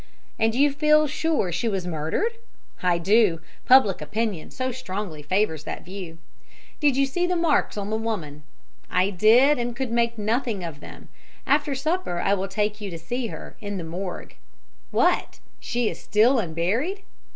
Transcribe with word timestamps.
"And 0.39 0.55
you 0.55 0.71
feel 0.71 1.05
sure 1.05 1.51
she 1.51 1.69
was 1.69 1.85
murdered?" 1.85 2.31
"I 2.81 2.97
do. 2.97 3.39
Public 3.67 4.01
opinion 4.01 4.49
so 4.49 4.71
strongly 4.71 5.21
favours 5.21 5.63
that 5.65 5.85
view." 5.85 6.17
"Did 6.79 6.97
you 6.97 7.05
see 7.05 7.27
the 7.27 7.35
marks 7.35 7.77
on 7.77 7.91
the 7.91 7.97
woman?" 7.97 8.41
"I 8.89 9.11
did, 9.11 9.59
and 9.59 9.75
could 9.75 9.91
make 9.91 10.17
nothing 10.17 10.63
of 10.63 10.79
them. 10.79 11.09
After 11.45 11.75
supper 11.75 12.19
I 12.19 12.33
will 12.33 12.47
take 12.47 12.81
you 12.81 12.89
to 12.89 12.97
see 12.97 13.27
her, 13.27 13.55
in 13.61 13.77
the 13.77 13.83
morgue." 13.83 14.33
"What 14.89 15.39
she 15.59 15.87
is 15.87 15.99
still 16.01 16.39
unburied?" 16.39 17.03